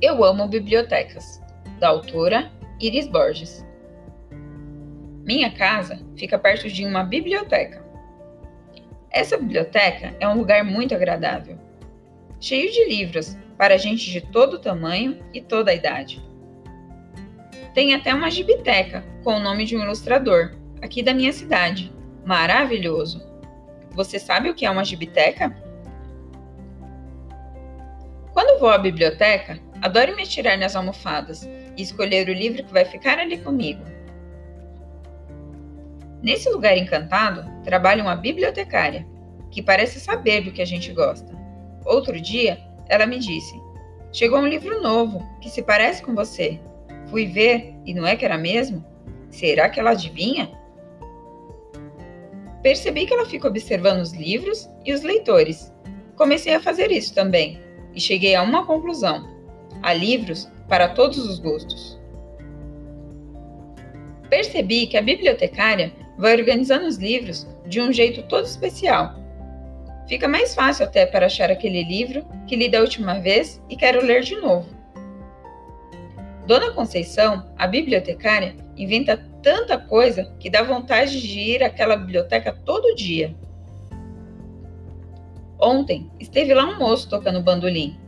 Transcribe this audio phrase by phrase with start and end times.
[0.00, 1.42] Eu amo bibliotecas,
[1.80, 3.66] da autora Iris Borges.
[5.24, 7.84] Minha casa fica perto de uma biblioteca.
[9.10, 11.58] Essa biblioteca é um lugar muito agradável,
[12.38, 16.22] cheio de livros para gente de todo tamanho e toda a idade.
[17.74, 21.92] Tem até uma gibiteca com o nome de um ilustrador, aqui da minha cidade.
[22.24, 23.20] Maravilhoso!
[23.90, 25.52] Você sabe o que é uma gibiteca?
[28.32, 31.42] Quando vou à biblioteca, adoro me atirar nas almofadas
[31.76, 33.82] e escolher o livro que vai ficar ali comigo.
[36.22, 39.06] Nesse lugar encantado, trabalha uma bibliotecária,
[39.50, 41.32] que parece saber do que a gente gosta.
[41.84, 43.54] Outro dia, ela me disse:
[44.12, 46.60] Chegou um livro novo que se parece com você.
[47.08, 48.84] Fui ver e não é que era mesmo?
[49.30, 50.50] Será que ela adivinha?
[52.62, 55.72] Percebi que ela fica observando os livros e os leitores.
[56.16, 57.60] Comecei a fazer isso também
[57.94, 59.37] e cheguei a uma conclusão:
[59.82, 61.98] há livros para todos os gostos.
[64.28, 69.14] Percebi que a bibliotecária vai organizando os livros de um jeito todo especial.
[70.08, 74.04] Fica mais fácil até para achar aquele livro que li da última vez e quero
[74.04, 74.68] ler de novo.
[76.46, 82.94] Dona Conceição, a bibliotecária, inventa tanta coisa que dá vontade de ir àquela biblioteca todo
[82.94, 83.36] dia.
[85.60, 87.98] Ontem esteve lá um moço tocando bandolim.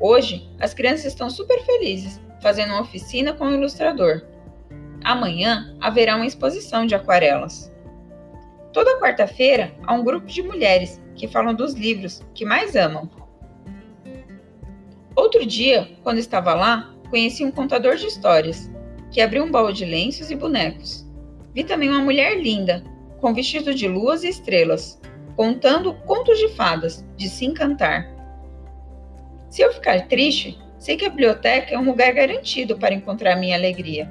[0.00, 4.22] Hoje as crianças estão super felizes, fazendo uma oficina com o ilustrador.
[5.02, 7.72] Amanhã haverá uma exposição de aquarelas.
[8.72, 13.08] Toda quarta-feira há um grupo de mulheres que falam dos livros que mais amam.
[15.14, 18.70] Outro dia, quando estava lá, conheci um contador de histórias
[19.12, 21.06] que abriu um baú de lenços e bonecos.
[21.54, 22.82] Vi também uma mulher linda,
[23.20, 25.00] com vestido de luas e estrelas,
[25.36, 28.13] contando contos de fadas, de se encantar.
[29.54, 33.56] Se eu ficar triste, sei que a biblioteca é um lugar garantido para encontrar minha
[33.56, 34.10] alegria.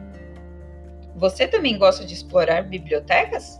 [1.17, 3.59] Você também gosta de explorar bibliotecas?